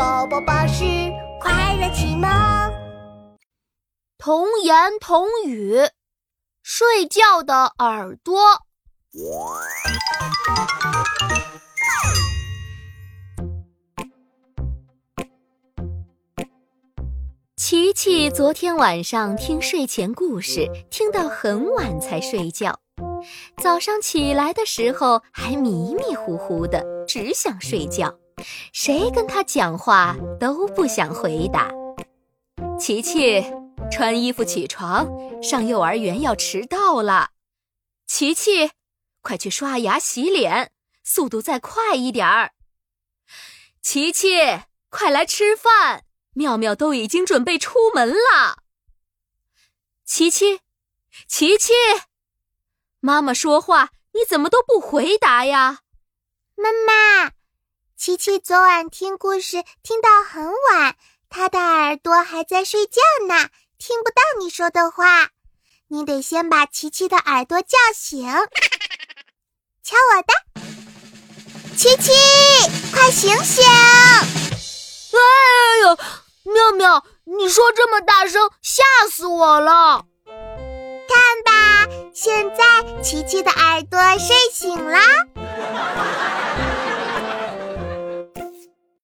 [0.00, 0.82] 宝宝巴士
[1.42, 2.26] 快乐启蒙。
[4.16, 5.76] 童言童语，
[6.62, 8.34] 睡觉的耳朵。
[17.58, 22.80] 琪琪昨天晚上听睡前故事，听到很晚才睡觉。
[23.62, 28.19] 早上起来的时候还迷迷糊糊的，只想睡觉。
[28.72, 31.70] 谁跟他讲话都不想回答。
[32.78, 33.44] 琪琪，
[33.90, 35.06] 穿衣服起床，
[35.42, 37.30] 上幼儿园要迟到了。
[38.06, 38.70] 琪琪，
[39.20, 42.52] 快去刷牙洗脸，速度再快一点儿。
[43.82, 44.28] 琪琪，
[44.88, 48.62] 快来吃饭，妙妙都已经准备出门了。
[50.04, 50.60] 琪琪，
[51.28, 51.72] 琪琪，
[53.00, 55.80] 妈妈说话你怎么都不回答呀？
[56.56, 57.32] 妈妈。
[58.00, 60.96] 琪琪昨晚听故事听到很晚，
[61.28, 65.28] 他的耳朵还在睡觉呢，听不到你说的话。
[65.86, 68.26] 你得先把琪琪的耳朵叫醒。
[69.82, 70.32] 瞧我的，
[71.76, 72.10] 琪琪，
[72.90, 73.66] 快醒醒！
[73.68, 75.20] 哎
[75.82, 75.98] 呦，
[76.54, 78.82] 妙妙，你说这么大声，吓
[79.12, 80.06] 死我了！
[81.06, 84.98] 看吧，现在琪琪的耳朵睡醒了。